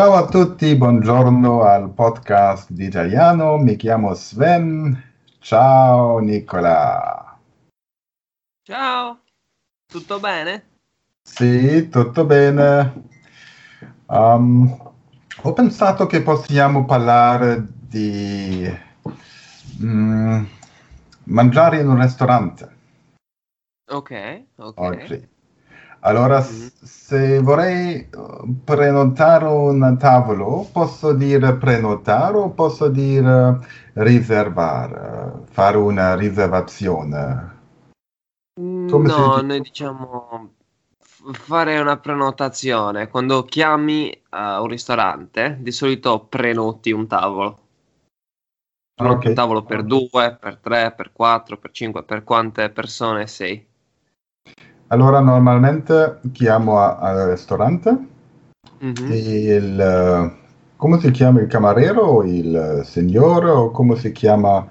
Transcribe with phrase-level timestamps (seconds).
[0.00, 3.58] Ciao a tutti, buongiorno al podcast di italiano.
[3.58, 4.98] Mi chiamo Sven.
[5.40, 7.38] Ciao Nicola.
[8.62, 9.20] Ciao,
[9.84, 10.68] tutto bene?
[11.22, 13.08] Sì, tutto bene.
[14.06, 14.90] Um,
[15.42, 18.66] ho pensato che possiamo parlare di
[19.84, 20.44] mm,
[21.24, 22.76] mangiare in un ristorante
[23.90, 24.78] Ok, ok.
[24.78, 25.28] oggi.
[26.00, 26.70] Allora, Mhm.
[26.82, 33.58] se vorrei uh, prenotare un tavolo, posso dire prenotare o posso dire
[33.94, 37.58] riservare, fare una riservazione?
[38.90, 40.54] Come No, noi diciamo
[41.32, 43.08] fare una prenotazione.
[43.08, 47.58] Quando chiami a un ristorante, di solito prenoti un tavolo.
[48.94, 49.34] Prenoti un Ok.
[49.34, 53.69] tavolo per due, per tre, per quattro, per cinque, per quante persone sei?
[54.92, 57.96] Allora, normalmente chiamo al ristorante
[58.78, 59.06] Mhm.
[59.08, 60.32] e il, eh,
[60.76, 64.66] come si chiama il cameriere o il signore o come si chiama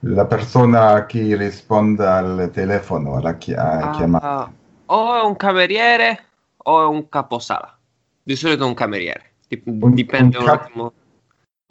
[0.00, 4.26] la persona che risponde al telefono, alla chi- a chiamata?
[4.44, 4.52] Ah,
[4.86, 6.26] o è un cameriere
[6.58, 7.76] o è un caposala.
[8.22, 9.32] Di solito un cameriere.
[9.64, 10.92] Un- Dipende un un cap- attimo.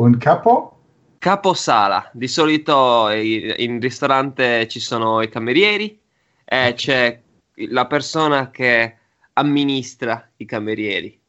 [0.02, 0.78] Un capo?
[1.18, 5.98] Caposala, di solito i- in ristorante ci sono i camerieri
[6.44, 7.22] e c'è
[7.70, 8.98] la persona che
[9.34, 11.20] amministra i camerieri.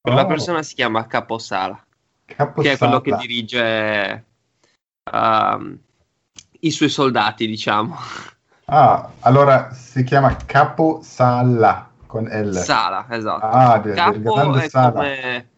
[0.00, 1.84] Quella Oh, persona si chiama caposala,
[2.24, 3.16] che è quello che caposala.
[3.16, 4.24] dirige
[5.12, 5.78] ehm,
[6.60, 7.96] i suoi soldati, diciamo.
[8.66, 12.52] Ah, allora si chiama caposala con L.
[12.54, 13.44] Sala, esatto.
[13.46, 14.92] Ah, del Capo è sala.
[14.92, 15.48] come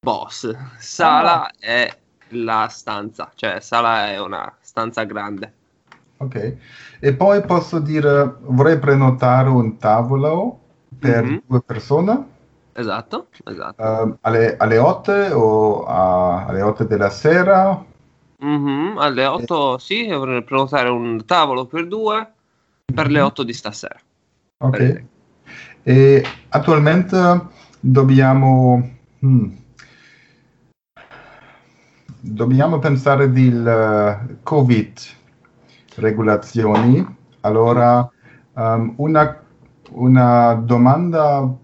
[0.00, 1.52] boss, sala Ah.
[1.58, 1.96] è
[2.32, 5.54] la stanza, cioè sala è una stanza grande.
[6.18, 6.56] Ok.
[7.00, 10.58] E poi posso dire, vorrei prenotare un tavolo
[10.98, 11.42] per Mhm.
[11.46, 12.36] due persone
[12.72, 13.82] Esatto, esatto.
[13.82, 17.84] eh, alle, alle 8 o a- alle 8 della sera.
[18.40, 22.32] Mhm, alle 8 sì, dovrei prenotare un tavolo per due
[22.84, 23.26] per le Mhm.
[23.26, 23.98] 8 di stasera.
[24.58, 25.02] Ok.
[25.82, 27.46] E attualmente
[27.80, 28.90] dobbiamo,
[29.24, 29.50] hmm,
[32.20, 34.98] dobbiamo pensare del Covid
[35.98, 37.04] regolazioni.
[37.42, 38.08] Allora,
[38.54, 39.42] um, una,
[39.90, 41.56] una domanda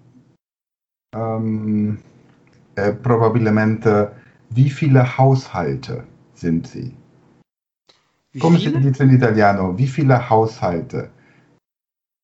[1.16, 1.98] um,
[2.74, 4.12] è probabilmente,
[4.48, 6.94] wie viele Haushalte sind Sie?
[8.32, 9.72] Wie Come si dice in italiano?
[9.76, 11.10] Wie viele Haushalte?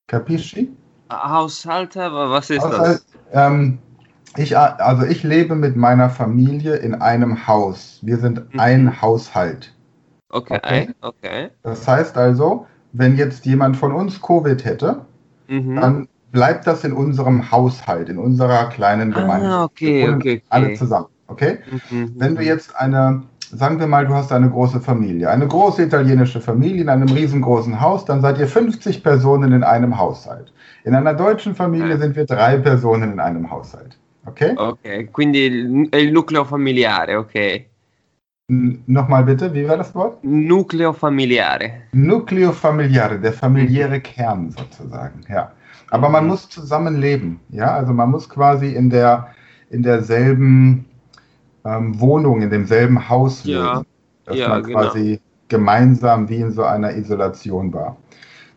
[0.08, 0.74] Capisci?
[1.10, 3.04] Haushalte, wa- was ist Haushalt, das?
[3.32, 3.78] ähm,
[4.36, 7.98] ich, also ich lebe mit meiner Familie in einem Haus.
[8.02, 8.60] Wir sind Mhm.
[8.60, 9.72] ein Haushalt.
[10.30, 10.88] Okay, okay.
[11.00, 11.48] okay.
[11.62, 15.02] Das heißt also, wenn jetzt jemand von uns Covid hätte,
[15.48, 15.76] Mhm.
[15.76, 19.48] dann bleibt das in unserem Haushalt, in unserer kleinen Gemeinde.
[19.48, 20.76] Ah, okay, wohnen okay, Alle okay.
[20.76, 21.58] zusammen, okay?
[21.90, 22.46] Mhm, Wenn du mhm.
[22.46, 26.88] jetzt eine, sagen wir mal, du hast eine große Familie, eine große italienische Familie in
[26.88, 30.52] einem riesengroßen Haus, dann seid ihr 50 Personen in einem Haushalt.
[30.84, 33.98] In einer deutschen Familie sind wir drei Personen in einem Haushalt.
[34.26, 34.54] Okay?
[34.56, 37.66] Ok, quindi il- è il nucleo familiare, ok.
[38.86, 40.18] Nochmal bitte, wie war das Wort?
[40.24, 41.70] Nucleo familiare.
[41.92, 45.52] Nucleo familiare, der familiäre Kern sozusagen, ja.
[45.90, 47.72] Aber man muss zusammenleben, ja.
[47.74, 49.28] Also man muss quasi in der
[49.70, 50.84] in derselben
[51.64, 53.86] ähm, Wohnung, in demselben Haus Ja, leben,
[54.24, 54.80] dass ja, man genau.
[54.80, 57.96] quasi gemeinsam wie in so einer Isolation war.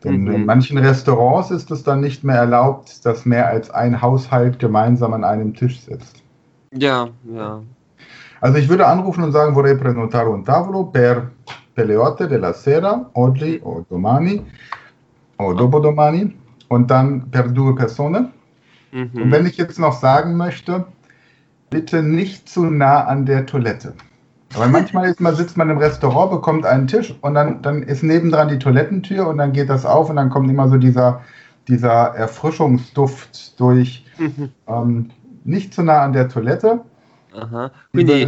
[0.03, 0.31] Denn Mhm.
[0.31, 5.13] in manchen Restaurants ist es dann nicht mehr erlaubt, dass mehr als ein Haushalt gemeinsam
[5.13, 6.23] an einem Tisch sitzt.
[6.71, 7.61] Ja, ja.
[8.43, 11.31] Also ich würde anrufen und sagen, vorrei prenotare un tavolo per,
[11.75, 14.43] le otto della sera, oggi o domani
[15.37, 16.35] o dopodomani
[16.67, 18.31] und dann per due persone.
[18.91, 19.31] Und Mhm.
[19.31, 20.85] wenn ich jetzt noch sagen möchte,
[21.69, 23.93] bitte nicht zu nah an der Toilette.
[24.57, 28.03] Weil manchmal ist man, sitzt man im Restaurant, bekommt einen Tisch und dann, dann ist
[28.03, 31.21] nebendran die Toilettentür und dann geht das auf und dann kommt immer so dieser,
[31.69, 34.05] dieser Erfrischungsduft durch.
[34.19, 34.49] Mhm.
[34.67, 35.09] Ähm,
[35.45, 36.81] nicht zu nah an der Toilette.
[37.35, 38.27] Ah, Quindi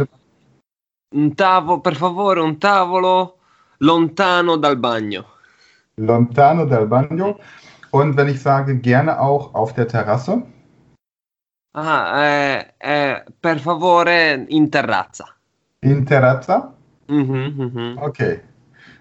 [1.14, 3.38] un tavolo, per favore, un tavolo
[3.78, 5.24] lontano dal bagno.
[5.94, 7.38] Lontano dal bagno.
[7.90, 10.42] Und wenn ich sage, gerne auch auf der Terrasse.
[11.72, 15.26] Ah, eh, eh, per favore, in terrazza.
[15.80, 16.74] In terrazza.
[17.06, 17.98] Mhm, mhm.
[17.98, 18.42] Ok,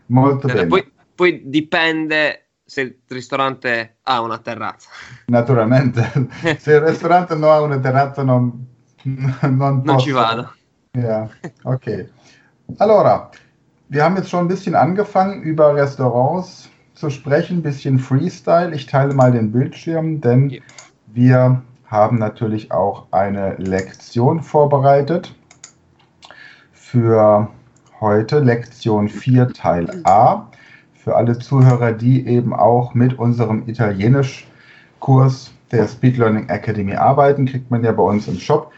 [0.07, 0.67] molto Eh, bene.
[0.67, 4.89] Poi, poi dipende se il ristorante ha una terrazza.
[5.27, 6.01] Naturalmente.
[6.59, 8.65] Se il ristorante non ha una terrazza non,
[9.03, 10.53] non, Non ci vado.
[10.95, 11.29] Ja,
[11.63, 12.07] okay.
[12.77, 13.31] Allora,
[13.89, 18.73] wir haben jetzt schon ein bisschen angefangen, über Restaurants zu sprechen, ein bisschen Freestyle.
[18.73, 20.61] Ich teile mal den Bildschirm, denn Ja.
[21.07, 25.35] wir haben natürlich auch eine Lektion vorbereitet
[26.73, 27.49] für
[27.99, 30.47] heute, Lektion 4 Teil A.
[30.93, 37.69] Für alle Zuhörer, die eben auch mit unserem Italienisch-Kurs der Speed Learning Academy arbeiten, kriegt
[37.69, 38.71] man ja bei uns im Shop.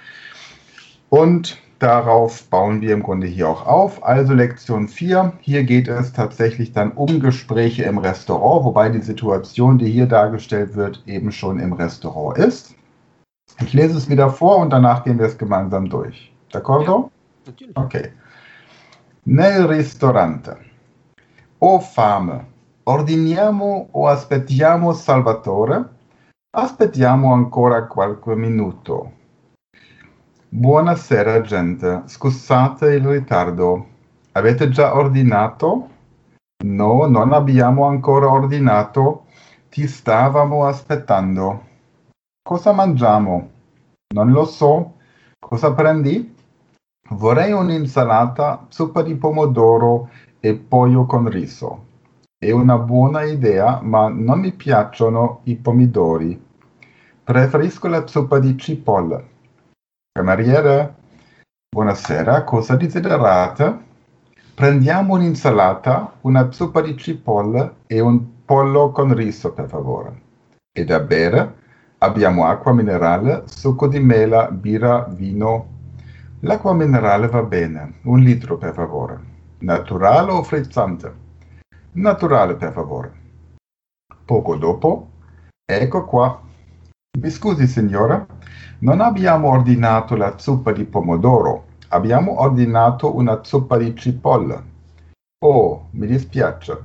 [1.10, 4.04] Und darauf bauen wir im Grunde hier auch auf.
[4.04, 5.34] Also Lektion 4.
[5.42, 10.76] Hier geht es tatsächlich dann um Gespräche im Restaurant, wobei die Situation, die hier dargestellt
[10.76, 12.76] wird, eben schon im Restaurant ist.
[13.62, 16.32] Ich lese es wieder vor und danach gehen wir es gemeinsam durch.
[16.52, 17.10] D'accordo?
[17.46, 17.78] Natürlich.
[17.78, 18.12] Ok.
[19.26, 20.58] Nel ristorante.
[21.60, 22.46] Ho fame.
[22.84, 25.90] Ordiniamo o aspettiamo Salvatore?
[26.52, 29.12] Aspettiamo ancora qualche minuto.
[30.50, 33.86] Buonasera gente, scusate il ritardo.
[34.32, 35.90] Avete già ordinato?
[36.64, 39.26] No, non abbiamo ancora ordinato.
[39.70, 41.66] Ti stavamo aspettando.
[42.42, 43.50] Cosa mangiamo?
[44.16, 44.94] Non lo so.
[45.38, 46.34] Cosa prendi?
[47.10, 50.10] Vorrei un'insalata, zuppa di pomodoro
[50.40, 51.86] e pollo con riso.
[52.38, 56.42] È una buona idea, ma non mi piacciono i pomidori.
[57.22, 59.36] Preferisco la zuppa di cipolle.
[60.18, 60.96] Cameriere,
[61.70, 63.78] buonasera, cosa desiderate?
[64.56, 70.22] Prendiamo un'insalata, una zuppa di cipolle e un pollo con riso, per favore.
[70.76, 71.54] E da bere?
[72.00, 75.68] Abbiamo acqua minerale, succo di mela, birra, vino.
[76.40, 79.20] L'acqua minerale va bene, un litro per favore.
[79.60, 81.14] Naturale o frizzante?
[81.92, 83.12] Naturale per favore.
[84.26, 85.10] Poco dopo,
[85.64, 86.42] ecco qua.
[87.20, 88.24] Mi scusi signora,
[88.80, 94.64] non abbiamo ordinato la zuppa di pomodoro, abbiamo ordinato una zuppa di cipolle.
[95.44, 96.78] Oh, mi dispiace.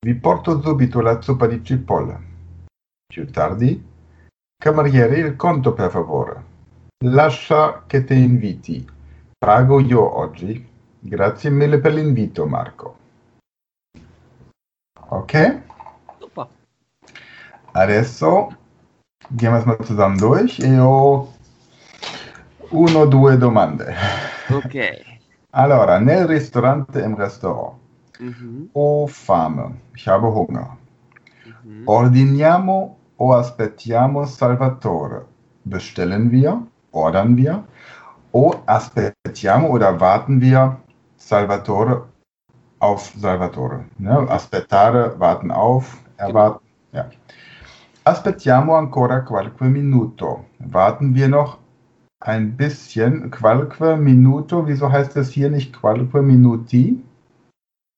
[0.00, 2.18] Vi porto subito la zuppa di cipolle.
[3.06, 3.86] Più tardi?
[4.56, 6.44] Cameriere, il conto per favore.
[7.04, 8.88] Lascia che ti inviti.
[9.36, 10.66] Pago io oggi.
[10.98, 12.96] Grazie mille per l'invito, Marco.
[15.10, 15.60] Ok?
[17.72, 18.56] Adesso
[19.30, 20.58] gehen wir es mal zusammen durch.
[20.58, 21.28] E ho
[22.70, 23.94] uno, due domande.
[24.50, 24.74] Ok.
[25.50, 27.78] Allora, nel ristorante im Restaurant.
[28.18, 28.68] Mhm.
[28.74, 29.80] Ho fame.
[29.94, 30.76] Ich habe Hunger.
[31.64, 31.88] Mhm.
[31.88, 35.24] Ordiniamo o aspettiamo Salvatore?
[35.64, 36.62] Bestellen wir?
[36.92, 37.64] Ordern wir?
[38.32, 40.76] O aspettiamo oder warten wir
[41.16, 42.04] Salvatore
[42.78, 43.86] auf Salvatore?
[43.98, 44.26] Ne?
[44.28, 46.64] Aspettare, warten auf, erwarten.
[46.92, 47.08] Ja.
[48.08, 50.46] Aspettiamo ancora qualche minuto.
[50.60, 51.58] Warten wir noch
[52.20, 53.30] ein bisschen.
[53.30, 57.04] Qualche minuto, wieso heißt es hier nicht qualche minuti?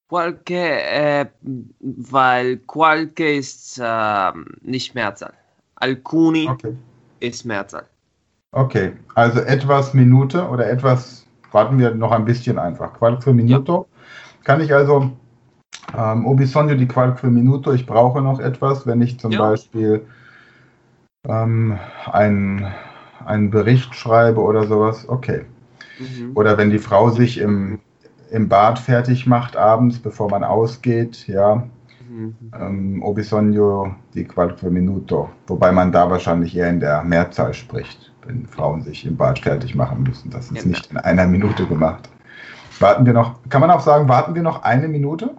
[0.08, 1.26] Qualche, äh,
[1.80, 5.32] weil qualche ist äh, nicht Mehrzahl.
[5.76, 6.74] Alcuni Okay.
[7.20, 7.86] ist Mehrzahl.
[8.50, 12.94] Okay, also etwas Minute oder etwas, warten wir noch ein bisschen einfach.
[12.94, 13.86] Qualche minuto.
[14.42, 15.12] Kann ich also,
[15.96, 19.40] ähm, ho bisogno di qualche minuto, ich brauche noch etwas, wenn ich zum Ja.
[19.40, 20.06] Beispiel
[21.28, 21.78] ähm,
[22.10, 22.66] einen,
[23.24, 25.08] einen Bericht schreibe oder sowas.
[25.08, 25.44] Okay.
[25.98, 26.32] Mhm.
[26.34, 27.78] Oder wenn die Frau sich im,
[28.30, 31.62] im Bad fertig macht abends, bevor man ausgeht, ja,
[32.08, 32.34] Mhm.
[32.60, 35.28] ähm, ho bisogno di qualche minuto.
[35.46, 39.76] Wobei man da wahrscheinlich eher in der Mehrzahl spricht, wenn Frauen sich im Bad fertig
[39.76, 40.28] machen müssen.
[40.30, 40.68] Das ist Genau.
[40.68, 42.08] nicht in einer Minute gemacht.
[42.80, 45.30] Warten wir noch, kann man auch sagen, warten wir noch eine Minute?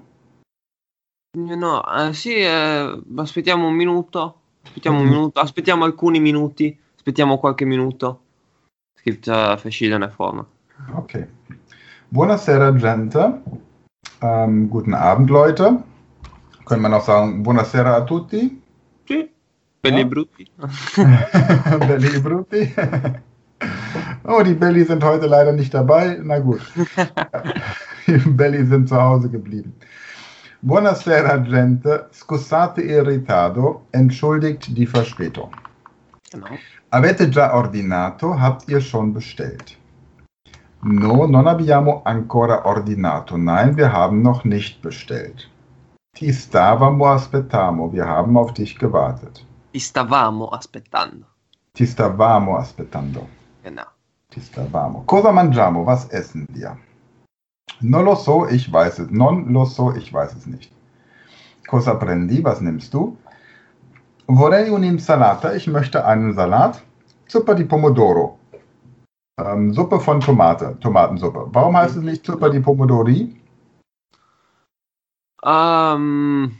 [1.41, 4.35] No, eh, sì, eh, aspettiamo un minuto.
[4.63, 5.39] Aspettiamo un minuto.
[5.39, 6.77] Aspettiamo alcuni minuti.
[6.93, 8.23] Aspettiamo qualche minuto.
[9.03, 10.45] Äh, verschiedene Formen.
[10.93, 11.25] Okay.
[12.09, 13.41] Buonasera, gente.
[14.21, 15.83] Ähm, guten Abend, Leute.
[16.65, 18.61] Könnte man auch sagen, buonasera a tutti.
[19.05, 19.31] Sì.
[19.79, 20.01] Belli Ja.
[20.01, 20.51] e brutti.
[21.87, 22.73] Belli e Brutti.
[24.23, 26.19] Oh, die Belli sind heute leider nicht dabei.
[26.21, 26.61] Na gut.
[28.05, 29.73] Die Belli sind zu Hause geblieben.
[30.63, 32.07] Buonasera, gente.
[32.11, 33.87] Scusate il ritardo.
[33.89, 35.49] Entschuldigt die Verspätung.
[36.29, 36.55] genau.
[36.89, 38.37] Avete già ordinato?
[38.39, 39.75] Habt ihr schon bestellt?
[40.83, 43.37] No, non abbiamo ancora ordinato.
[43.37, 45.49] Nein, wir haben noch nicht bestellt.
[46.13, 47.91] Ti stavamo aspettamo.
[47.91, 49.43] Wir haben auf dich gewartet.
[49.71, 51.25] Ti stavamo aspettando.
[51.73, 53.27] Ti stavamo aspettando.
[53.63, 53.87] Genau.
[54.29, 55.03] Ti stavamo.
[55.05, 55.83] Cosa mangiamo?
[55.83, 56.77] Was essen wir?
[57.81, 59.09] Non lo so, ich weiß es.
[59.09, 60.71] Non lo so, ich weiß es nicht.
[61.67, 62.43] Cosa prendi?
[62.43, 63.17] Was nimmst du?
[64.27, 65.53] Vorrei un'insalata.
[65.55, 66.81] Ich möchte einen Salat.
[67.27, 68.37] Zuppa di pomodoro.
[69.39, 70.77] Ähm, Suppe von Tomate.
[70.79, 71.47] Tomatensuppe.
[71.51, 73.35] Warum heißt es nicht Zuppa di pomodori?
[75.43, 76.51] Um,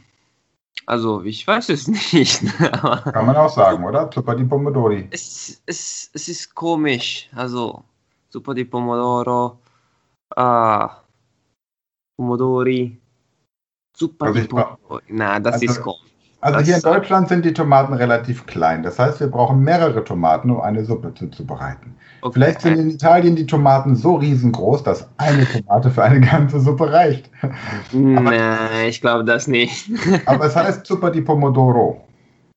[0.86, 2.42] Also, ich weiß es nicht.
[2.58, 4.10] Kann man auch sagen, oder?
[4.10, 5.08] Zuppa di Pomodori.
[5.10, 7.30] Es, es, es ist komisch.
[7.34, 7.84] Also,
[8.30, 9.58] Zuppa di Pomodoro,
[10.36, 10.88] uh,
[12.16, 12.98] Pomodori,
[13.94, 15.02] Zuppa Also Pomodori.
[15.08, 15.98] Na, das Also- ist komisch.
[16.44, 18.82] Also Das hier in Deutschland sind die Tomaten relativ klein.
[18.82, 21.94] Das heißt, wir brauchen mehrere Tomaten, um eine Suppe zuzubereiten.
[22.20, 22.32] Okay.
[22.32, 26.92] Vielleicht sind in Italien die Tomaten so riesengroß, dass eine Tomate für eine ganze Suppe
[26.92, 27.30] reicht.
[27.92, 29.88] Nein, ich glaube das nicht.
[30.26, 32.04] Aber es heißt Zuppa di Pomodoro.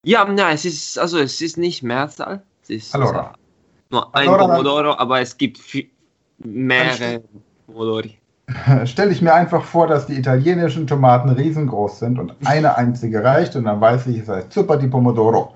[0.03, 2.41] ja, nein, es ist, also es ist nicht Mehrzahl.
[2.63, 3.35] Es ist Allora.
[3.91, 5.59] nur ein Allora, Pomodoro, aber es gibt
[6.39, 7.21] mehrere
[7.67, 8.17] Pomodori.
[8.85, 13.55] Stelle ich mir einfach vor, dass die italienischen Tomaten riesengroß sind und eine einzige reicht
[13.55, 15.53] und dann weiß ich, es heißt Zuppa di Pomodoro.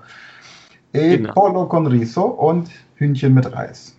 [0.92, 1.32] E Genau.
[1.32, 3.96] Pollo con riso und Hühnchen mit Reis.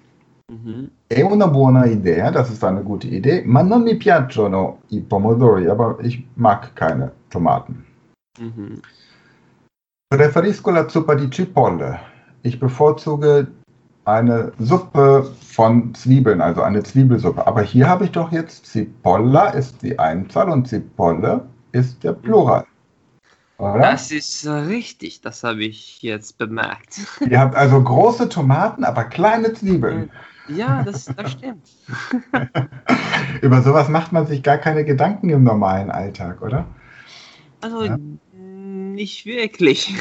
[0.51, 0.89] Mhm.
[1.07, 5.67] È una buona idea, das ist eine gute Idee, ma non mi piacciono i pomodori,
[5.67, 7.85] aber ich mag keine Tomaten.
[8.37, 8.81] Mhm.
[10.09, 11.97] Preferisco la zuppa di cipolle.
[12.41, 13.47] Ich bevorzuge
[14.05, 17.45] eine Suppe von Zwiebeln, also eine Zwiebelsuppe.
[17.45, 22.65] Aber hier habe ich doch jetzt Cipolla ist die Einzahl und Cipolle ist der Plural.
[23.57, 23.79] Oder?
[23.79, 26.99] Das ist äh, richtig, das habe ich jetzt bemerkt.
[27.29, 30.09] Ihr habt also große Tomaten, aber kleine Zwiebeln.
[30.47, 31.69] Ja, das, das stimmt.
[33.41, 36.65] Über sowas macht man sich gar keine Gedanken im normalen Alltag, oder?
[37.61, 37.97] Also Ja.
[38.33, 39.93] nicht wirklich.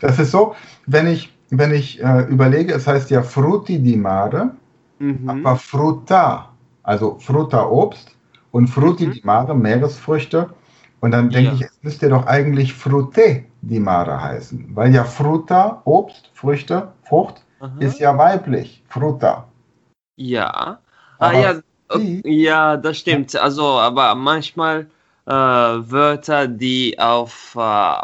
[0.00, 4.50] Das ist so, wenn ich, wenn ich äh, überlege, es heißt ja Frutti di mare,
[4.98, 5.28] Mhm.
[5.28, 6.48] aber Frutta,
[6.82, 8.16] also Frutta Obst
[8.52, 9.12] und Frutti Mhm.
[9.12, 10.48] di mare Meeresfrüchte.
[11.00, 11.54] Und dann denke Ja.
[11.56, 17.42] ich, es müsste doch eigentlich Frutte di mare heißen, weil ja Frutta, Obst, Früchte, Frucht,
[17.60, 17.70] Aha.
[17.80, 19.48] ist ja weiblich, Frutta.
[20.16, 20.78] Ja.
[21.18, 21.54] Ah, ja,
[21.88, 23.34] okay, ja, das stimmt.
[23.36, 24.86] Also, aber manchmal
[25.26, 27.94] äh, Wörter, die auf äh,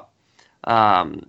[0.66, 1.22] ähm,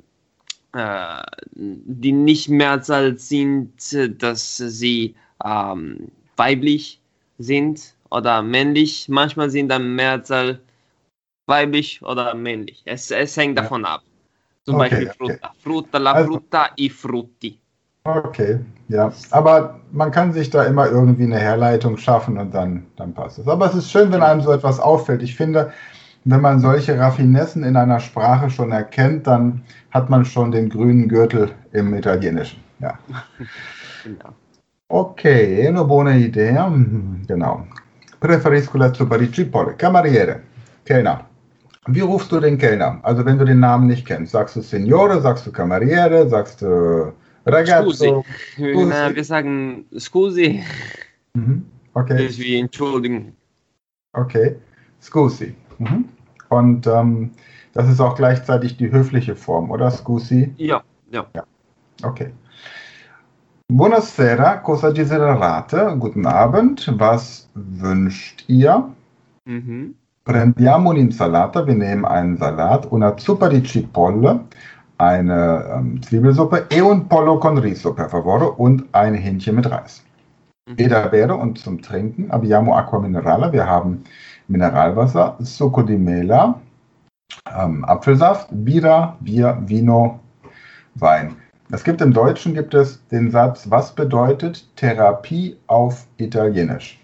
[0.79, 1.21] äh,
[1.53, 3.74] die nicht Mehrzahl sind,
[4.21, 6.07] dass sie ähm,
[6.38, 7.00] weiblich
[7.38, 9.07] sind oder männlich.
[9.09, 10.59] Manchmal sind dann Mehrzahl
[11.48, 12.81] weiblich oder männlich.
[12.86, 13.63] Es, es hängt Ja.
[13.63, 14.01] davon ab.
[14.65, 15.17] Zum Okay, Beispiel okay.
[15.17, 15.53] Frutta.
[15.63, 17.59] Frutta, la Also- frutta, i frutti.
[18.05, 19.12] Okay, ja.
[19.31, 23.48] Aber man kann sich da immer irgendwie eine Herleitung schaffen und dann, dann passt es.
[23.48, 25.21] Aber es ist schön, wenn einem so etwas auffällt.
[25.21, 25.71] Ich finde,
[26.31, 31.07] wenn man solche Raffinessen in einer Sprache schon erkennt, dann hat man schon den grünen
[31.07, 32.59] Gürtel im Italienischen.
[32.79, 32.98] Ja.
[34.03, 34.33] Genau.
[34.88, 36.71] Okay, è una buona idea.
[37.27, 37.67] Genau.
[38.19, 39.75] Preferisco la zuppa di cipolle.
[39.75, 40.41] Cameriere,
[40.83, 41.25] Kellner.
[41.88, 43.00] Wie rufst du den Kellner?
[43.03, 47.13] Also wenn du den Namen nicht kennst, sagst du Signore, sagst du Cameriere, sagst du
[47.45, 48.24] Ragazzo?
[48.57, 50.63] Na, wir sagen Scusi,
[51.33, 51.65] Mhm.
[51.93, 53.33] das Okay, ist wie Entschuldigung.
[54.13, 54.55] okay.
[55.01, 55.55] Scusi.
[55.77, 56.05] Mhm.
[56.50, 57.32] Und ähm,
[57.74, 59.89] das ist auch gleichzeitig die höfliche Form, oder?
[59.91, 60.53] Scusi?
[60.58, 61.25] Ja, ja.
[62.03, 62.32] Okay.
[63.72, 65.96] Buonasera, cosa desiderate?
[66.00, 68.89] Guten Abend, was wünscht ihr?
[69.46, 69.94] Mhm.
[70.25, 74.41] Prendiamo un'insalata, wir nehmen einen Salat, una zuppa di cipolle,
[74.98, 80.03] eine ähm, Zwiebelsuppe e un pollo con riso, per favore, und ein Hähnchen mit Reis.
[80.68, 80.75] Mhm.
[80.77, 84.03] Eda bere und zum Trinken abbiamo acqua minerale, wir haben
[84.50, 86.60] Mineralwasser, succo di mela,
[87.56, 90.20] ähm, Apfelsaft, Bira, Bier, Vino,
[90.96, 91.36] Wein.
[91.72, 97.00] Es gibt im Deutschen gibt es den Satz, was bedeutet Therapie auf Italienisch?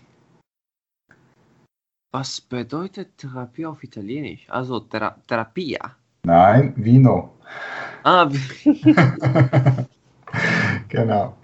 [2.12, 4.48] Was bedeutet Therapie auf Italienisch?
[4.50, 5.96] Also Thera Therapia.
[6.24, 7.36] Nein, Vino.
[8.04, 8.28] Ah,
[10.90, 11.36] genau.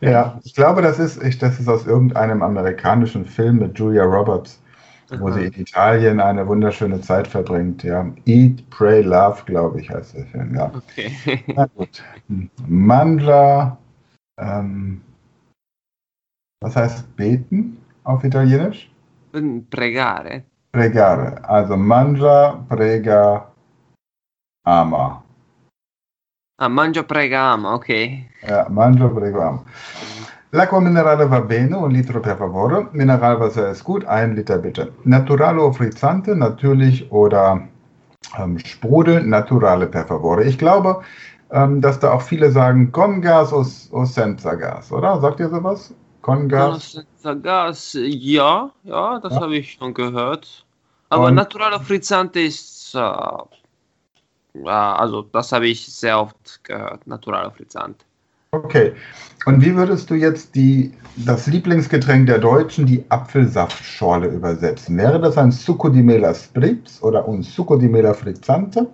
[0.00, 4.61] Ja, ich glaube, das ist, ich, das ist aus irgendeinem amerikanischen Film mit Julia Roberts,
[5.18, 7.82] wo sie in Italien eine wunderschöne Zeit verbringt.
[7.82, 10.54] Ja, Eat, Pray, Love, glaube ich, heißt der Film.
[10.54, 11.44] Ja, okay.
[11.54, 12.02] na gut.
[12.28, 12.50] Hm.
[12.66, 13.76] Mangia,
[14.38, 15.02] ähm,
[16.60, 18.90] was heißt beten auf Italienisch?
[19.70, 20.44] Pregare.
[20.72, 21.42] Pregare.
[21.48, 23.52] Also mangia, prega,
[24.64, 25.22] ama.
[26.58, 27.88] Ah, mangio pregama, ok.
[28.46, 29.64] Ja, mangia, prega, ama.
[30.54, 32.88] L'acqua minerale va bene, un litro per favore.
[32.92, 34.92] Mineralwasser ist gut, ein Liter bitte.
[35.04, 37.66] Naturale o frizzante, natürlich oder
[38.38, 40.44] ähm, Sprudel, naturale per favore.
[40.44, 41.00] Ich glaube,
[41.50, 45.18] ähm, dass da auch viele sagen con gas o, o senza gas, oder?
[45.22, 45.94] Sagt ihr sowas?
[46.20, 46.92] Con gas?
[46.92, 49.40] Senza gas, ja, ja, das Ja.
[49.40, 50.66] habe ich schon gehört.
[51.08, 53.00] Aber Und- Naturale Frizzante ist, äh,
[54.68, 58.04] also das habe ich sehr oft gehört, Naturale Frizzante.
[58.52, 58.92] Okay.
[59.46, 64.96] Und wie würdest du jetzt die, das Lieblingsgetränk der Deutschen, die Apfelsaftschorle, übersetzen?
[64.98, 68.86] Wäre das ein Succo di Mela Spritz oder un Succo di Mela Frizzante?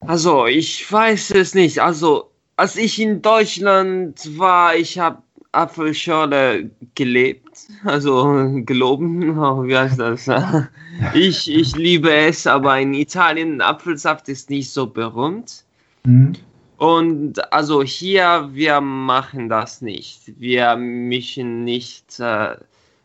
[0.00, 1.78] Also, ich weiß es nicht.
[1.80, 8.24] Also, als ich in Deutschland war, ich habe Apfelschorle gelebt, also
[8.64, 10.28] geloben, wie heißt das?
[11.12, 15.64] Ich, ich liebe es, aber in Italien Apfelsaft ist nicht so berühmt.
[16.04, 16.34] Mhm.
[16.76, 20.38] Und also hier, wir machen das nicht.
[20.40, 22.56] Wir mischen nicht äh,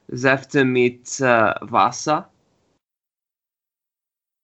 [0.07, 2.29] Säfte mit äh, Wasser.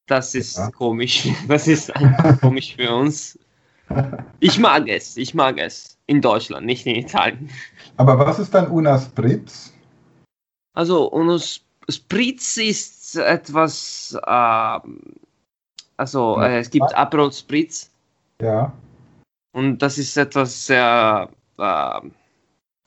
[0.08, 0.70] Das ist ja.
[0.72, 1.28] komisch.
[1.48, 3.40] Das ist einfach komisch für uns.
[4.40, 5.98] Ich mag es, ich mag es.
[6.08, 7.50] In Deutschland, nicht in Italien.
[7.98, 9.74] Aber was ist dann Una Spritz?
[10.76, 11.40] Also, Una
[11.90, 14.80] Spritz ist etwas, äh,
[15.98, 17.90] also äh, es gibt Aperol Spritz.
[18.40, 18.72] Ja.
[19.56, 22.02] Und das ist etwas sehr äh,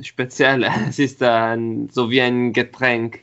[0.02, 0.70] Spezielles.
[0.90, 3.20] Es ist ein, so wie ein Getränk.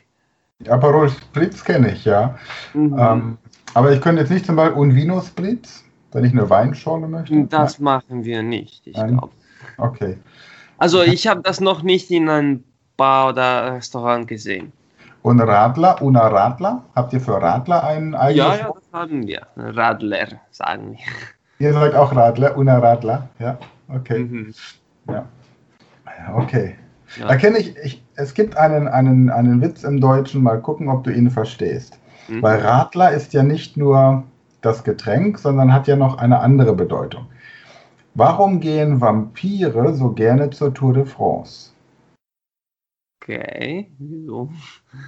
[0.67, 2.35] Aperol Spritz kenne ich, ja.
[2.73, 2.95] Mhm.
[2.97, 3.37] Ähm,
[3.75, 7.43] aber ich könnte jetzt nicht zum Beispiel Un Vino Spritz, wenn ich eine Weinschorle möchte.
[7.43, 7.83] Das Nein.
[7.83, 9.29] machen wir nicht, ich glaube.
[9.77, 10.17] Okay.
[10.79, 12.63] Also ich habe das noch nicht in einem
[12.97, 14.71] Bar oder Restaurant gesehen.
[15.21, 16.83] Und Radler, una Radler?
[16.95, 18.47] Habt ihr für Radler einen eigenen?
[18.47, 19.45] Ja, ja, das haben wir.
[19.55, 21.34] Radler, sagen wir.
[21.59, 23.57] Ihr sagt auch Radler, una Radler, ja,
[23.87, 24.19] okay.
[24.19, 24.53] Mhm.
[25.07, 25.25] Ja.
[26.35, 26.75] Okay.
[27.19, 27.27] Ja.
[27.27, 31.03] Da kenne ich, ich, es gibt einen, einen, einen Witz im Deutschen, mal gucken, ob
[31.03, 31.99] du ihn verstehst.
[32.27, 32.41] Mhm.
[32.41, 34.23] Weil Radler ist ja nicht nur
[34.61, 37.27] das Getränk, sondern hat ja noch eine andere Bedeutung.
[38.15, 41.71] Warum gehen Vampire so gerne zur Tour de France?
[43.21, 44.49] Okay, wieso?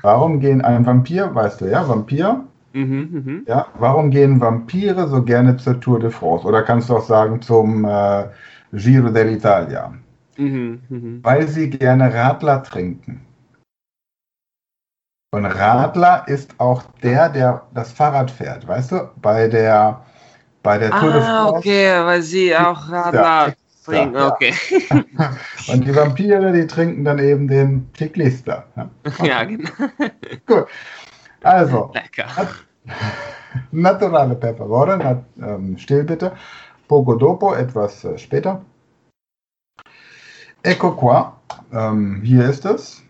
[0.02, 2.46] Warum gehen ein Vampir, weißt du ja, Vampir?
[2.78, 3.42] Mhm, mh.
[3.48, 6.46] Ja, warum gehen Vampire so gerne zur Tour de France?
[6.46, 8.26] Oder kannst du auch sagen zum äh,
[8.72, 9.94] Giro dell'Italia?
[10.38, 11.20] Mhm, mh.
[11.24, 13.22] Weil sie gerne Radler trinken.
[15.32, 19.10] Und Radler ist auch der, der das Fahrrad fährt, weißt du?
[19.22, 20.04] Bei der
[20.62, 21.58] bei der Tour de ah, France.
[21.58, 24.28] okay, weil sie auch Radler trinken, ja.
[24.28, 24.54] okay.
[25.68, 28.66] Und die Vampire, die trinken dann eben den Ciclista.
[28.76, 28.90] Ja,
[29.26, 29.70] ja genau.
[30.46, 30.68] Gut.
[31.42, 31.92] Also.
[31.94, 32.28] Lecker.
[33.72, 36.32] Naturale Peperone, nat, ähm, still bitte.
[36.88, 38.62] Poco dopo, etwas äh, später.
[40.64, 41.40] Ecco qua,
[41.72, 43.04] ähm, hier ist es.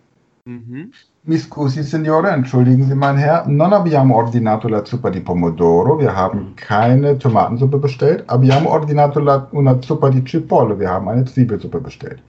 [0.46, 0.92] Mhm.
[1.24, 3.46] Mi scusi, Signore, entschuldigen Sie, mein Herr.
[3.48, 6.00] Non abbiamo ordinato la zuppa di pomodoro.
[6.00, 8.24] Wir haben keine Tomatensuppe bestellt.
[8.30, 10.80] Abbiamo ordinato la, una zuppa di cipolle.
[10.80, 12.22] Wir haben eine Zwiebelsuppe bestellt.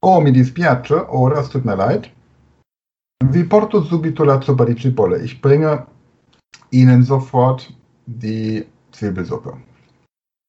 [0.00, 1.06] Oh, mi dispiace.
[1.08, 2.10] Ora, es tut mir leid.
[3.24, 5.18] Vi porto subito la zuppa di cipolle.
[5.18, 5.86] Ich bringe
[6.70, 7.72] Ihnen sofort
[8.06, 9.56] die Zwiebelsuppe.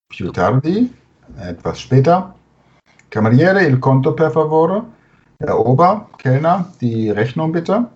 [0.09, 0.91] Più tardi,
[1.39, 2.33] etwas später.
[3.09, 4.83] Cameriere, il conto per favore.
[5.39, 7.89] Herr Ober, Kellner, die Rechnung bitte.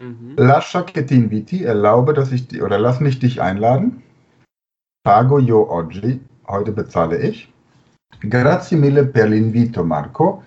[0.00, 0.34] Mhm.
[0.36, 4.02] Lascia che ti inviti, erlaube, dass ich die, oder lass mich dich einladen.
[5.02, 7.52] Pago io oggi, heute bezahle ich.
[8.20, 10.42] Grazie mille per l'invito, Marco.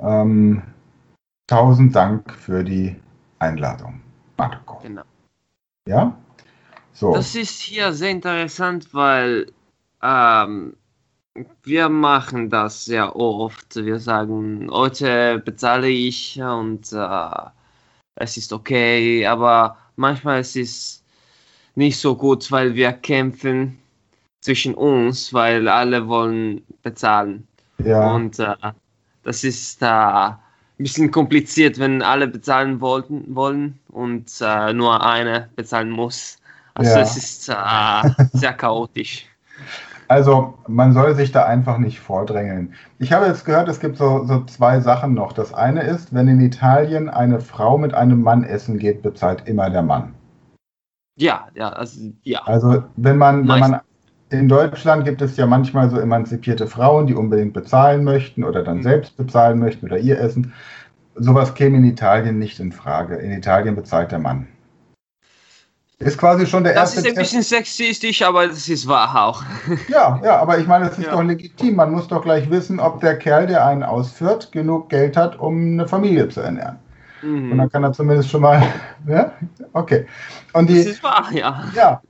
[0.00, 0.62] Ähm,
[1.46, 2.96] tausend Dank für die
[3.38, 4.00] Einladung,
[4.36, 4.78] Marco.
[4.82, 5.02] Genau.
[5.86, 6.16] Ja?
[6.92, 7.14] So.
[7.14, 9.52] Das ist hier sehr interessant, weil
[10.02, 10.76] ähm,
[11.62, 13.76] wir machen das sehr oft.
[13.76, 17.50] Wir sagen, heute bezahle ich und äh,
[18.16, 21.04] es ist okay, aber manchmal ist es
[21.74, 23.78] nicht so gut, weil wir kämpfen
[24.40, 27.46] zwischen uns, weil alle wollen bezahlen.
[27.78, 28.14] Ja.
[28.14, 28.54] Und äh,
[29.22, 30.30] das ist äh,
[30.82, 36.38] bisschen kompliziert, wenn alle bezahlen wollten, wollen und äh, nur einer bezahlen muss.
[36.74, 37.00] Also ja.
[37.00, 39.26] es ist äh, sehr chaotisch.
[40.08, 42.74] Also man soll sich da einfach nicht vordrängeln.
[42.98, 45.32] Ich habe jetzt gehört, es gibt so, so zwei Sachen noch.
[45.32, 49.70] Das eine ist, wenn in Italien eine Frau mit einem Mann essen geht, bezahlt immer
[49.70, 50.14] der Mann.
[51.16, 52.42] Ja, ja, also ja.
[52.44, 53.80] Also wenn man, wenn man
[54.32, 58.78] in Deutschland gibt es ja manchmal so emanzipierte Frauen, die unbedingt bezahlen möchten oder dann
[58.78, 58.82] mhm.
[58.82, 60.52] selbst bezahlen möchten oder ihr Essen.
[61.14, 63.16] Sowas käme in Italien nicht in Frage.
[63.16, 64.48] In Italien bezahlt der Mann.
[65.98, 66.96] Ist quasi schon der das erste.
[66.96, 69.42] Das ist ein bisschen sexistisch, aber das ist wahr auch.
[69.88, 71.12] Ja, ja, aber ich meine, das ist ja.
[71.12, 71.76] doch legitim.
[71.76, 75.74] Man muss doch gleich wissen, ob der Kerl, der einen ausführt, genug Geld hat, um
[75.74, 76.78] eine Familie zu ernähren.
[77.22, 77.52] Mhm.
[77.52, 78.62] Und dann kann er zumindest schon mal.
[79.06, 79.32] Ja?
[79.72, 80.06] Okay.
[80.52, 81.64] Und die, das ist wahr, ja.
[81.74, 82.00] Ja.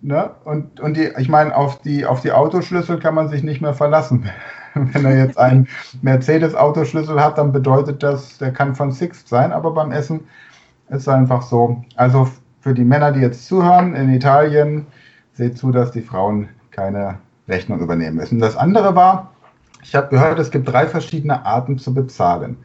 [0.00, 0.30] Ne?
[0.44, 3.74] Und, und die, ich meine, auf die, auf die Autoschlüssel kann man sich nicht mehr
[3.74, 4.28] verlassen.
[4.74, 5.68] Wenn er jetzt einen
[6.02, 10.20] Mercedes-Autoschlüssel hat, dann bedeutet das, der kann von Sixt sein, aber beim Essen
[10.88, 11.82] ist es einfach so.
[11.96, 12.28] Also
[12.60, 14.86] für die Männer, die jetzt zuhören, in Italien,
[15.32, 18.38] seht zu, dass die Frauen keine Rechnung übernehmen müssen.
[18.38, 19.32] Das andere war,
[19.82, 22.56] ich habe gehört, es gibt drei verschiedene Arten zu bezahlen.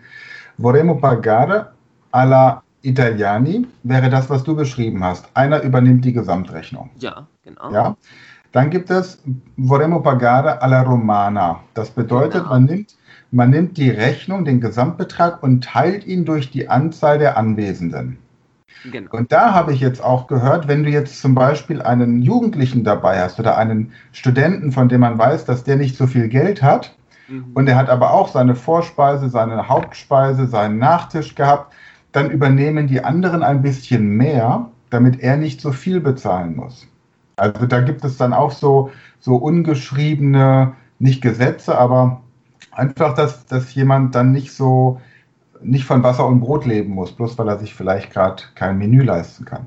[0.59, 1.71] Vorremmo pagare
[2.11, 5.25] alla Italiani wäre das, was du beschrieben hast.
[5.33, 6.89] Einer übernimmt die Gesamtrechnung.
[6.99, 7.71] Ja, genau.
[7.71, 7.95] Ja?
[8.51, 9.21] Dann gibt es
[9.57, 11.61] Vorremmo pagare alla romana.
[11.73, 12.49] Das bedeutet, Genau.
[12.53, 12.95] man nimmt,
[13.31, 18.19] man nimmt die Rechnung, den Gesamtbetrag und teilt ihn durch die Anzahl der Anwesenden.
[18.91, 19.11] Genau.
[19.11, 23.21] Und da habe ich jetzt auch gehört, wenn du jetzt zum Beispiel einen Jugendlichen dabei
[23.21, 26.93] hast oder einen Studenten, von dem man weiß, dass der nicht so viel Geld hat,
[27.29, 27.51] Mhm.
[27.53, 31.73] und er hat aber auch seine Vorspeise, seine Hauptspeise, seinen Nachtisch gehabt,
[32.13, 36.87] dann übernehmen die anderen ein bisschen mehr, damit er nicht so viel bezahlen muss.
[37.35, 42.21] Also da gibt es dann auch so, so ungeschriebene, nicht Gesetze, aber
[42.71, 45.01] einfach, dass, dass jemand dann nicht so,
[45.61, 49.01] nicht von Wasser und Brot leben muss, bloß weil er sich vielleicht gerade kein Menü
[49.01, 49.65] leisten kann.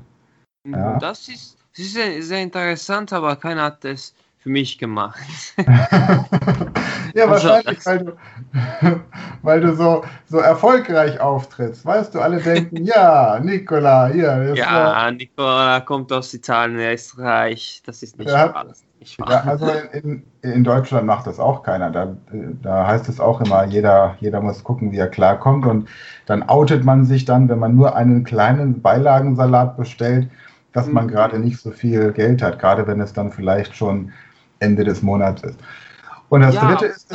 [0.67, 0.99] Ja.
[0.99, 4.15] Das ist, das ist sehr, sehr interessant, aber keiner hat es
[4.47, 5.19] für mich gemacht.
[5.67, 8.13] ja, Also, wahrscheinlich, weil du,
[9.43, 11.85] weil du so, so erfolgreich auftrittst.
[11.85, 17.19] Weißt du, alle denken, ja, Nicola, hier, war- Ja, Nicola kommt aus Italien, er ist
[17.19, 17.83] reich.
[17.85, 18.67] Das ist nicht wahr.
[18.71, 19.31] Ist nicht wahr.
[19.31, 21.91] Ja, also in, in Deutschland macht das auch keiner.
[21.91, 22.17] Da,
[22.63, 25.67] da heißt es auch immer, jeder, jeder muss gucken, wie er klarkommt.
[25.67, 25.89] Und
[26.27, 30.29] dann outet man sich dann, wenn man nur einen kleinen Beilagensalat bestellt,
[30.73, 31.11] dass man Mhm.
[31.11, 34.13] gerade nicht so viel Geld hat, gerade wenn es dann vielleicht schon
[34.61, 35.59] Ende des Monats ist.
[36.29, 37.07] Und das Ja, dritte ist,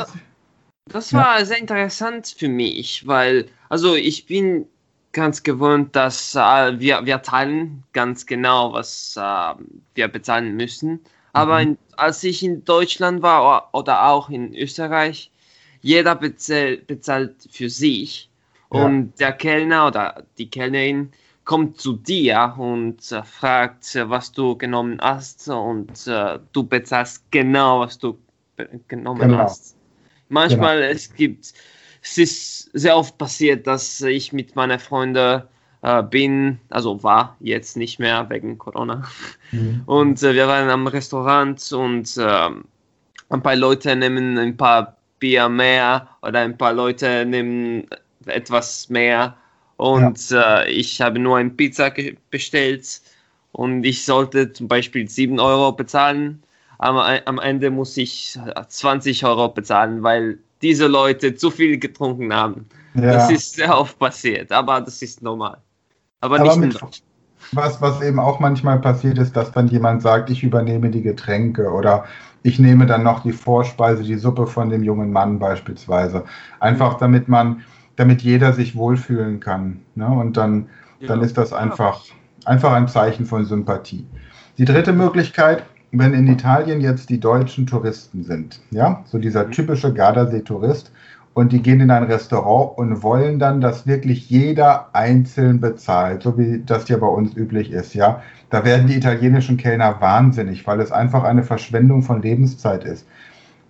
[0.88, 1.18] Das Ja.
[1.20, 4.66] war sehr interessant für mich, weil, also ich bin
[5.12, 9.54] ganz gewohnt, dass äh, wir, wir teilen ganz genau, was äh,
[9.94, 11.00] wir bezahlen müssen.
[11.32, 11.70] Aber Mhm.
[11.72, 15.30] in, als ich in Deutschland war oder auch in Österreich,
[15.80, 18.28] jeder bezahlt, bezahlt für sich.
[18.72, 18.84] Ja.
[18.84, 21.12] Und der Kellner oder die Kellnerin
[21.52, 27.30] kommt zu dir und äh, fragt, äh, was du genommen hast und äh, du bezahlst
[27.30, 28.16] genau, was du
[28.88, 29.36] genommen Genau.
[29.36, 29.76] hast.
[30.30, 31.52] Manchmal es gibt,
[32.02, 35.42] es ist sehr oft passiert, dass ich mit meinen Freunden
[35.82, 39.02] äh, bin, also war jetzt nicht mehr wegen Corona.
[39.50, 39.82] Mhm.
[39.86, 42.64] Und äh, wir waren am Restaurant und ähm,
[43.28, 47.86] ein paar Leute nehmen ein paar Bier mehr oder ein paar Leute nehmen
[48.24, 49.36] etwas mehr.
[49.82, 51.92] Und äh, ich habe nur eine Pizza
[52.30, 53.00] bestellt
[53.50, 56.40] und ich sollte zum Beispiel 7 Euro bezahlen.
[56.78, 62.32] Am, am Ende muss ich äh, 20 Euro bezahlen, weil diese Leute zu viel getrunken
[62.32, 62.66] haben.
[62.94, 63.12] ja.
[63.12, 65.58] Das ist sehr oft passiert, aber das ist normal.
[66.20, 66.80] Aber, Aber nicht mit,
[67.50, 71.68] was, was eben auch manchmal passiert ist, dass dann jemand sagt, ich übernehme die Getränke
[71.72, 72.04] oder
[72.44, 76.22] ich nehme dann noch die Vorspeise, die Suppe von dem jungen Mann beispielsweise.
[76.60, 77.64] Einfach damit man,
[77.96, 79.82] damit jeder sich wohlfühlen kann.
[79.94, 80.06] Ne?
[80.06, 80.68] Und dann,
[81.06, 81.24] dann Ja.
[81.24, 82.02] ist das einfach,
[82.44, 84.06] einfach ein Zeichen von Sympathie.
[84.58, 89.52] Die dritte Möglichkeit, wenn in Italien jetzt die deutschen Touristen sind, ja, so dieser Mhm.
[89.52, 90.90] typische Gardasee-Tourist,
[91.34, 96.36] und die gehen in ein Restaurant und wollen dann, dass wirklich jeder einzeln bezahlt, so
[96.36, 98.22] wie das ja bei uns üblich ist, ja.
[98.50, 103.06] Da werden die italienischen Kellner wahnsinnig, weil es einfach eine Verschwendung von Lebenszeit ist.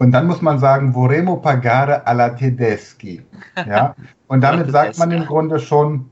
[0.03, 3.23] Und dann muss man sagen, vorremmo pagare alla tedeschi,
[3.55, 3.95] ja.
[4.27, 6.11] Und damit sagt man im Grunde schon,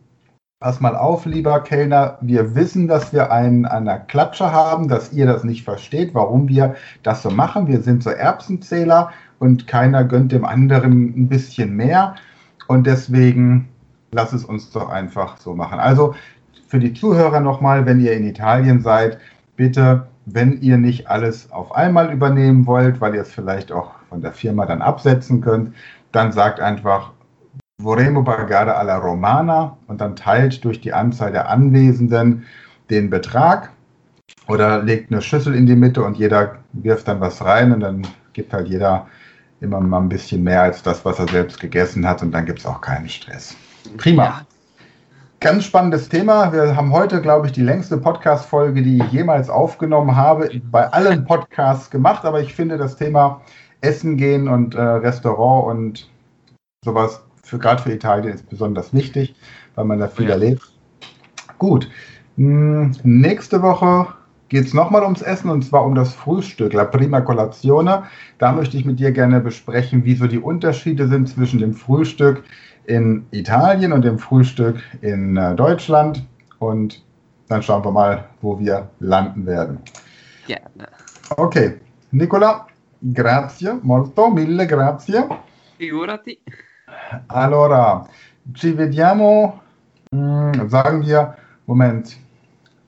[0.61, 5.11] Pass mal auf, lieber Kellner, wir wissen, dass wir einen an der Klatsche haben, dass
[5.11, 7.67] ihr das nicht versteht, warum wir das so machen.
[7.67, 12.15] Wir sind so Erbsenzähler und keiner gönnt dem anderen ein bisschen mehr.
[12.69, 13.71] Und deswegen
[14.13, 15.81] lass es uns doch einfach so machen.
[15.81, 16.15] Also
[16.69, 19.19] für die Zuhörer nochmal, wenn ihr in Italien seid,
[19.57, 24.21] bitte, wenn ihr nicht alles auf einmal übernehmen wollt, weil ihr es vielleicht auch von
[24.21, 25.75] der Firma dann absetzen könnt,
[26.13, 27.13] dann sagt einfach
[27.81, 32.45] Vorremmo pagare alla Romana und dann teilt durch die Anzahl der Anwesenden
[32.91, 33.71] den Betrag
[34.49, 38.07] oder legt eine Schüssel in die Mitte und jeder wirft dann was rein und dann
[38.33, 39.07] gibt halt jeder
[39.61, 42.61] immer mal ein bisschen mehr als das, was er selbst gegessen hat und dann gibt
[42.61, 43.57] es auch keinen Stress.
[43.97, 44.25] Prima.
[44.25, 44.47] Ja.
[45.41, 46.53] Ganz spannendes Thema.
[46.53, 51.25] Wir haben heute, glaube ich, die längste Podcast-Folge, die ich jemals aufgenommen habe, bei allen
[51.25, 52.27] Podcasts gemacht.
[52.27, 53.41] Aber ich finde das Thema
[53.81, 56.11] Essen gehen und äh, Restaurant und
[56.85, 59.35] sowas für gerade für Italien ist besonders wichtig,
[59.77, 60.33] weil man da viel Ja.
[60.33, 60.61] erlebt.
[61.59, 61.89] Gut.
[62.37, 64.09] Hm, nächste Woche
[64.51, 68.03] geht es nochmal ums Essen und zwar um das Frühstück, la prima colazione.
[68.37, 72.45] Da möchte ich mit dir gerne besprechen, wie so die Unterschiede sind zwischen dem Frühstück
[72.85, 76.25] in Italien und dem Frühstück in äh, Deutschland.
[76.59, 77.03] Und
[77.49, 79.79] dann schauen wir mal, wo wir landen werden.
[80.47, 80.89] Gerne.
[81.37, 82.67] Okay, Nicola,
[83.13, 85.27] grazie molto, mille grazie.
[85.79, 86.39] Figurati.
[87.29, 88.07] Allora,
[88.55, 89.61] ci vediamo,
[90.11, 92.17] mm, sagen wir, Moment,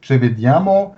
[0.01, 0.97] ci vediamo,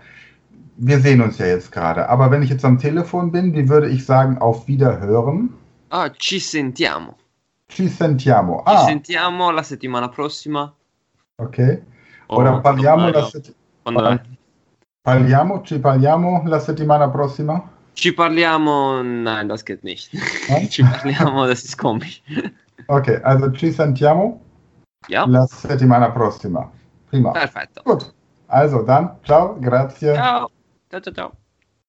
[0.76, 3.88] wir sehen uns ja jetzt gerade, aber wenn ich jetzt am Telefon bin, wie würde
[3.88, 5.54] ich sagen, auf Wiederhören?
[5.90, 7.14] Ah, ci sentiamo.
[7.66, 8.62] Ci sentiamo.
[8.66, 10.72] Ci Ah, sentiamo la settimana prossima.
[11.36, 11.82] ok.
[12.26, 14.20] Ora parliamo la, quando- sett- quando-
[15.02, 17.70] parliamo, ci parliamo la settimana prossima?
[17.92, 20.10] Ci parliamo, nein, das geht nicht.
[20.48, 20.68] Nein?
[20.68, 22.22] Ci parliamo, das ist komisch.
[22.86, 24.40] Okay, also ci sentiamo
[25.08, 26.70] Ja, la settimana prossima.
[27.08, 27.30] Prima.
[27.32, 27.82] perfetto.
[27.84, 28.14] Gut.
[28.46, 30.14] Also dann, ciao, grazie.
[30.14, 30.50] Ciao.
[30.90, 31.32] Ciao, ciao, ciao.